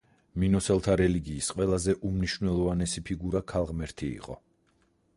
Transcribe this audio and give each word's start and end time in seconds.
მინოსელთა 0.43 0.95
რელიგიის 1.01 1.51
ყველაზე 1.57 1.95
უმნიშვნელოვანესი 2.11 3.07
ფიგურა 3.11 3.43
ქალღმერთი 3.55 4.15
იყო. 4.21 4.43